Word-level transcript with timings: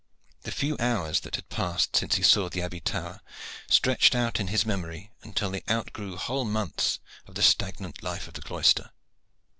The 0.41 0.51
few 0.51 0.77
hours 0.79 1.19
that 1.19 1.35
had 1.35 1.47
passed 1.49 1.95
since 1.95 2.15
he 2.15 2.23
saw 2.23 2.49
the 2.49 2.63
Abbey 2.63 2.79
tower 2.79 3.21
stretched 3.69 4.15
out 4.15 4.39
in 4.39 4.47
his 4.47 4.65
memory 4.65 5.11
until 5.21 5.51
they 5.51 5.61
outgrew 5.69 6.17
whole 6.17 6.43
months 6.45 6.97
of 7.27 7.35
the 7.35 7.43
stagnant 7.43 8.01
life 8.01 8.27
of 8.27 8.33
the 8.33 8.41
cloister. 8.41 8.89